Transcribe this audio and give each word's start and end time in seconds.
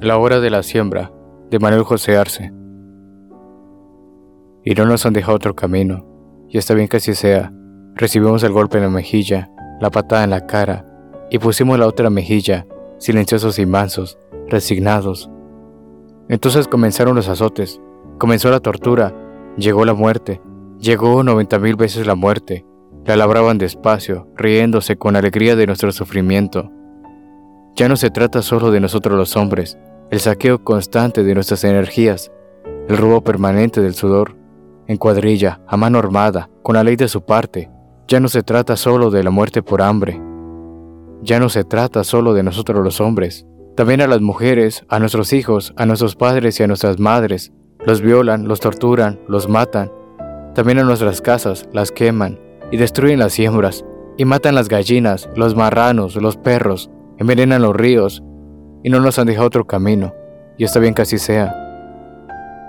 La 0.00 0.18
hora 0.18 0.40
de 0.40 0.50
la 0.50 0.64
siembra, 0.64 1.12
de 1.50 1.60
Manuel 1.60 1.84
José 1.84 2.16
Arce. 2.16 2.52
Y 4.64 4.74
no 4.74 4.86
nos 4.86 5.06
han 5.06 5.12
dejado 5.12 5.36
otro 5.36 5.54
camino, 5.54 6.04
y 6.48 6.58
está 6.58 6.74
bien 6.74 6.88
que 6.88 6.96
así 6.96 7.14
sea. 7.14 7.52
Recibimos 7.94 8.42
el 8.42 8.52
golpe 8.52 8.78
en 8.78 8.84
la 8.84 8.90
mejilla, 8.90 9.50
la 9.80 9.90
patada 9.90 10.24
en 10.24 10.30
la 10.30 10.46
cara, 10.46 10.84
y 11.30 11.38
pusimos 11.38 11.78
la 11.78 11.86
otra 11.86 12.10
mejilla, 12.10 12.66
silenciosos 12.98 13.60
y 13.60 13.66
mansos, 13.66 14.18
resignados. 14.48 15.30
Entonces 16.28 16.66
comenzaron 16.66 17.14
los 17.14 17.28
azotes, 17.28 17.80
comenzó 18.18 18.50
la 18.50 18.60
tortura, 18.60 19.14
llegó 19.56 19.84
la 19.84 19.94
muerte, 19.94 20.40
llegó 20.80 21.22
noventa 21.22 21.60
mil 21.60 21.76
veces 21.76 22.04
la 22.04 22.16
muerte, 22.16 22.66
la 23.04 23.14
labraban 23.14 23.58
despacio, 23.58 24.28
riéndose 24.34 24.96
con 24.96 25.14
alegría 25.14 25.54
de 25.54 25.66
nuestro 25.66 25.92
sufrimiento. 25.92 26.72
Ya 27.76 27.88
no 27.88 27.96
se 27.96 28.10
trata 28.10 28.40
solo 28.40 28.70
de 28.70 28.78
nosotros 28.78 29.18
los 29.18 29.36
hombres, 29.36 29.78
el 30.10 30.20
saqueo 30.20 30.62
constante 30.62 31.24
de 31.24 31.34
nuestras 31.34 31.64
energías, 31.64 32.30
el 32.88 32.96
robo 32.96 33.22
permanente 33.22 33.80
del 33.80 33.94
sudor, 33.94 34.36
en 34.86 34.96
cuadrilla, 34.96 35.60
a 35.66 35.76
mano 35.76 35.98
armada, 35.98 36.50
con 36.62 36.76
la 36.76 36.84
ley 36.84 36.94
de 36.94 37.08
su 37.08 37.24
parte. 37.24 37.70
Ya 38.06 38.20
no 38.20 38.28
se 38.28 38.42
trata 38.42 38.76
solo 38.76 39.10
de 39.10 39.24
la 39.24 39.30
muerte 39.30 39.62
por 39.62 39.82
hambre. 39.82 40.20
Ya 41.22 41.40
no 41.40 41.48
se 41.48 41.64
trata 41.64 42.04
solo 42.04 42.32
de 42.32 42.42
nosotros 42.42 42.84
los 42.84 43.00
hombres. 43.00 43.46
También 43.76 44.02
a 44.02 44.06
las 44.06 44.20
mujeres, 44.20 44.84
a 44.88 45.00
nuestros 45.00 45.32
hijos, 45.32 45.72
a 45.76 45.84
nuestros 45.84 46.14
padres 46.14 46.60
y 46.60 46.62
a 46.62 46.66
nuestras 46.68 47.00
madres. 47.00 47.52
Los 47.84 48.02
violan, 48.02 48.46
los 48.46 48.60
torturan, 48.60 49.18
los 49.26 49.48
matan. 49.48 49.90
También 50.54 50.78
a 50.78 50.84
nuestras 50.84 51.20
casas, 51.20 51.68
las 51.72 51.90
queman 51.90 52.38
y 52.70 52.76
destruyen 52.76 53.18
las 53.18 53.32
siembras, 53.32 53.84
y 54.16 54.24
matan 54.24 54.54
las 54.54 54.68
gallinas, 54.68 55.28
los 55.34 55.56
marranos, 55.56 56.16
los 56.16 56.36
perros, 56.36 56.90
envenenan 57.18 57.62
los 57.62 57.74
ríos 57.74 58.22
y 58.82 58.90
no 58.90 59.00
nos 59.00 59.18
han 59.18 59.26
dejado 59.26 59.46
otro 59.46 59.66
camino, 59.66 60.14
y 60.58 60.64
está 60.64 60.78
bien 60.78 60.94
que 60.94 61.02
así 61.02 61.18
sea. 61.18 61.54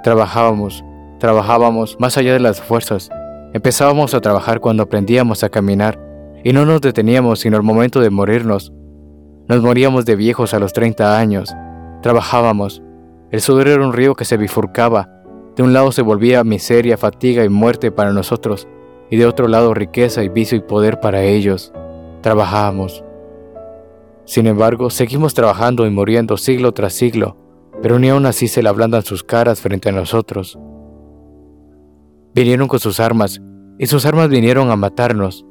Trabajábamos, 0.03 0.83
trabajábamos 1.19 1.97
más 1.99 2.17
allá 2.17 2.33
de 2.33 2.39
las 2.39 2.61
fuerzas. 2.61 3.09
Empezábamos 3.53 4.13
a 4.13 4.21
trabajar 4.21 4.59
cuando 4.59 4.83
aprendíamos 4.83 5.43
a 5.43 5.49
caminar 5.49 5.99
y 6.43 6.53
no 6.53 6.65
nos 6.65 6.81
deteníamos 6.81 7.39
sino 7.39 7.57
al 7.57 7.63
momento 7.63 8.01
de 8.01 8.09
morirnos. 8.09 8.73
Nos 9.47 9.61
moríamos 9.61 10.05
de 10.05 10.15
viejos 10.15 10.53
a 10.53 10.59
los 10.59 10.73
30 10.73 11.17
años. 11.17 11.55
Trabajábamos. 12.01 12.83
El 13.31 13.41
sudor 13.41 13.67
era 13.67 13.85
un 13.85 13.93
río 13.93 14.15
que 14.15 14.25
se 14.25 14.37
bifurcaba. 14.37 15.09
De 15.55 15.63
un 15.63 15.71
lado 15.71 15.91
se 15.91 16.01
volvía 16.01 16.43
miseria, 16.43 16.97
fatiga 16.97 17.43
y 17.45 17.49
muerte 17.49 17.91
para 17.91 18.11
nosotros, 18.11 18.67
y 19.09 19.17
de 19.17 19.25
otro 19.25 19.47
lado 19.47 19.73
riqueza 19.73 20.23
y 20.23 20.29
vicio 20.29 20.57
y 20.57 20.61
poder 20.61 20.99
para 20.99 21.23
ellos. 21.23 21.71
Trabajábamos. 22.21 23.04
Sin 24.25 24.47
embargo, 24.47 24.89
seguimos 24.89 25.33
trabajando 25.33 25.85
y 25.85 25.91
muriendo 25.91 26.37
siglo 26.37 26.73
tras 26.73 26.93
siglo, 26.93 27.37
pero 27.81 27.99
ni 27.99 28.09
aun 28.09 28.25
así 28.25 28.47
se 28.47 28.63
le 28.63 28.69
ablandan 28.69 29.03
sus 29.03 29.23
caras 29.23 29.61
frente 29.61 29.89
a 29.89 29.91
nosotros. 29.91 30.57
Vinieron 32.33 32.67
con 32.67 32.79
sus 32.79 32.99
armas, 32.99 33.41
y 33.77 33.85
sus 33.85 34.05
armas 34.05 34.29
vinieron 34.29 34.71
a 34.71 34.75
matarnos, 34.75 35.45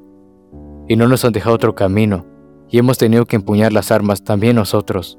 y 0.89 0.97
no 0.97 1.09
nos 1.09 1.25
han 1.25 1.33
dejado 1.33 1.55
otro 1.55 1.75
camino, 1.75 2.27
y 2.69 2.79
hemos 2.79 2.99
tenido 2.99 3.27
que 3.27 3.37
empuñar 3.37 3.73
las 3.73 3.93
armas 3.93 4.25
también 4.25 4.57
nosotros. 4.57 5.19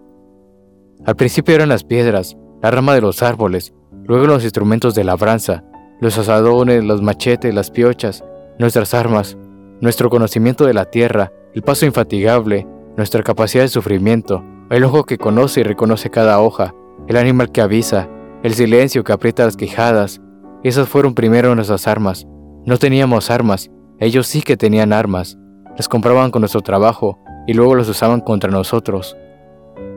Al 1.06 1.16
principio 1.16 1.56
eran 1.56 1.70
las 1.70 1.84
piedras, 1.84 2.38
la 2.62 2.72
rama 2.72 2.94
de 2.94 3.02
los 3.02 3.24
árboles, 3.24 3.74
luego 4.04 4.28
los 4.28 4.44
instrumentos 4.44 4.96
de 4.96 5.04
labranza, 5.04 5.64
los 6.02 6.18
asadones, 6.18 6.84
los 6.84 7.02
machetes, 7.02 7.54
las 7.54 7.72
piochas, 7.72 8.24
nuestras 8.60 8.94
armas, 8.94 9.38
nuestro 9.82 10.10
conocimiento 10.10 10.66
de 10.66 10.74
la 10.74 10.86
tierra, 10.86 11.32
el 11.54 11.62
paso 11.62 11.86
infatigable, 11.86 12.68
nuestra 12.98 13.24
capacidad 13.24 13.64
de 13.64 13.70
sufrimiento, 13.70 14.44
el 14.70 14.84
ojo 14.84 15.04
que 15.04 15.18
conoce 15.18 15.62
y 15.62 15.64
reconoce 15.64 16.10
cada 16.10 16.40
hoja, 16.40 16.74
el 17.08 17.18
animal 17.18 17.52
que 17.52 17.62
avisa, 17.62 18.10
el 18.42 18.54
silencio 18.54 19.04
que 19.04 19.12
aprieta 19.12 19.46
las 19.46 19.58
quejadas. 19.58 20.22
Esas 20.64 20.88
fueron 20.88 21.14
primero 21.14 21.54
nuestras 21.56 21.88
armas. 21.88 22.26
No 22.66 22.78
teníamos 22.78 23.30
armas, 23.30 23.70
ellos 24.00 24.28
sí 24.28 24.42
que 24.42 24.58
tenían 24.58 24.94
armas. 24.94 25.38
Las 25.78 25.90
compraban 25.90 26.32
con 26.32 26.42
nuestro 26.42 26.62
trabajo 26.62 27.20
y 27.48 27.54
luego 27.54 27.76
las 27.76 27.90
usaban 27.90 28.22
contra 28.22 28.50
nosotros. 28.50 29.16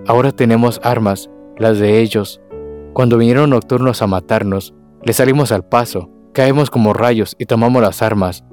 Ahora 0.07 0.33
tenemos 0.33 0.81
armas, 0.83 1.31
las 1.57 1.79
de 1.79 2.01
ellos. 2.01 2.41
Cuando 2.93 3.17
vinieron 3.17 3.51
nocturnos 3.51 4.03
a 4.03 4.07
matarnos, 4.07 4.75
les 5.03 5.17
salimos 5.17 5.53
al 5.53 5.65
paso, 5.65 6.11
caemos 6.35 6.69
como 6.69 6.93
rayos 6.93 7.37
y 7.39 7.47
tomamos 7.47 7.81
las 7.81 8.03
armas. 8.03 8.45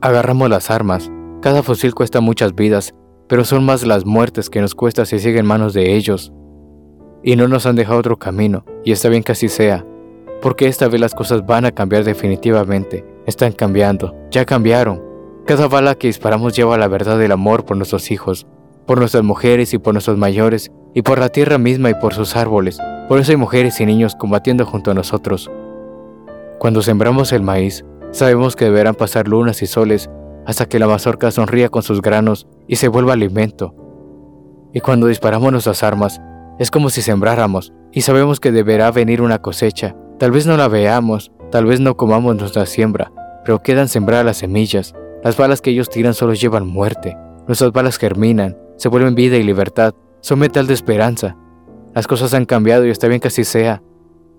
Agarramos 0.00 0.48
las 0.48 0.70
armas. 0.70 1.10
Cada 1.42 1.62
fusil 1.62 1.94
cuesta 1.94 2.20
muchas 2.20 2.54
vidas 2.54 2.94
pero 3.28 3.44
son 3.44 3.64
más 3.64 3.84
las 3.86 4.04
muertes 4.04 4.50
que 4.50 4.60
nos 4.60 4.74
cuesta 4.74 5.04
si 5.04 5.18
siguen 5.18 5.40
en 5.40 5.46
manos 5.46 5.74
de 5.74 5.96
ellos. 5.96 6.32
Y 7.22 7.36
no 7.36 7.48
nos 7.48 7.66
han 7.66 7.76
dejado 7.76 7.98
otro 7.98 8.18
camino, 8.18 8.64
y 8.84 8.92
está 8.92 9.08
bien 9.08 9.22
que 9.22 9.32
así 9.32 9.48
sea, 9.48 9.84
porque 10.40 10.68
esta 10.68 10.88
vez 10.88 11.00
las 11.00 11.14
cosas 11.14 11.44
van 11.44 11.64
a 11.64 11.72
cambiar 11.72 12.04
definitivamente, 12.04 13.04
están 13.26 13.52
cambiando, 13.52 14.14
ya 14.30 14.44
cambiaron. 14.44 15.02
Cada 15.46 15.68
bala 15.68 15.94
que 15.94 16.06
disparamos 16.06 16.54
lleva 16.54 16.78
la 16.78 16.88
verdad 16.88 17.18
del 17.18 17.32
amor 17.32 17.64
por 17.64 17.76
nuestros 17.76 18.10
hijos, 18.10 18.46
por 18.86 18.98
nuestras 18.98 19.24
mujeres 19.24 19.74
y 19.74 19.78
por 19.78 19.94
nuestros 19.94 20.18
mayores, 20.18 20.70
y 20.94 21.02
por 21.02 21.18
la 21.18 21.28
tierra 21.28 21.58
misma 21.58 21.90
y 21.90 21.94
por 21.94 22.14
sus 22.14 22.36
árboles. 22.36 22.78
Por 23.08 23.20
eso 23.20 23.32
hay 23.32 23.36
mujeres 23.36 23.80
y 23.80 23.86
niños 23.86 24.14
combatiendo 24.14 24.64
junto 24.64 24.90
a 24.90 24.94
nosotros. 24.94 25.50
Cuando 26.58 26.82
sembramos 26.82 27.32
el 27.32 27.42
maíz, 27.42 27.84
sabemos 28.12 28.56
que 28.56 28.64
deberán 28.64 28.94
pasar 28.94 29.28
lunas 29.28 29.62
y 29.62 29.66
soles 29.66 30.08
hasta 30.46 30.66
que 30.66 30.78
la 30.78 30.86
mazorca 30.86 31.30
sonría 31.30 31.68
con 31.68 31.82
sus 31.82 32.00
granos 32.00 32.46
y 32.68 32.76
se 32.76 32.88
vuelva 32.88 33.12
alimento. 33.12 33.74
Y 34.72 34.80
cuando 34.80 35.08
disparamos 35.08 35.50
nuestras 35.52 35.82
armas, 35.82 36.20
es 36.58 36.70
como 36.70 36.88
si 36.90 37.02
sembráramos, 37.02 37.72
y 37.92 38.02
sabemos 38.02 38.40
que 38.40 38.52
deberá 38.52 38.90
venir 38.90 39.22
una 39.22 39.40
cosecha. 39.40 39.96
Tal 40.18 40.30
vez 40.30 40.46
no 40.46 40.56
la 40.56 40.68
veamos, 40.68 41.32
tal 41.50 41.66
vez 41.66 41.80
no 41.80 41.96
comamos 41.96 42.36
nuestra 42.36 42.66
siembra, 42.66 43.12
pero 43.44 43.62
quedan 43.62 43.88
sembradas 43.88 44.24
las 44.24 44.36
semillas. 44.38 44.94
Las 45.22 45.36
balas 45.36 45.60
que 45.60 45.70
ellos 45.70 45.90
tiran 45.90 46.14
solo 46.14 46.34
llevan 46.34 46.66
muerte. 46.66 47.16
Nuestras 47.46 47.72
balas 47.72 47.98
germinan, 47.98 48.56
se 48.76 48.88
vuelven 48.88 49.14
vida 49.14 49.36
y 49.36 49.42
libertad, 49.42 49.94
son 50.20 50.38
metal 50.38 50.66
de 50.66 50.74
esperanza. 50.74 51.36
Las 51.94 52.06
cosas 52.06 52.34
han 52.34 52.44
cambiado 52.44 52.86
y 52.86 52.90
está 52.90 53.08
bien 53.08 53.20
que 53.20 53.28
así 53.28 53.44
sea. 53.44 53.82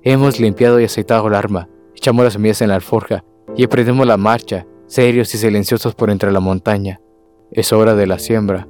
Hemos 0.04 0.40
limpiado 0.40 0.80
y 0.80 0.86
aceitado 0.86 1.28
el 1.28 1.36
arma, 1.36 1.68
echamos 1.96 2.24
las 2.24 2.34
semillas 2.34 2.62
en 2.62 2.70
la 2.70 2.76
alforja 2.76 3.24
y 3.56 3.64
emprendemos 3.64 4.06
la 4.06 4.18
marcha 4.18 4.66
serios 4.88 5.34
y 5.36 5.38
silenciosos 5.38 5.96
por 5.96 6.10
entre 6.10 6.32
la 6.32 6.40
montaña. 6.40 7.00
Es 7.52 7.72
hora 7.72 7.96
de 7.96 8.08
la 8.08 8.20
siembra. 8.20 8.68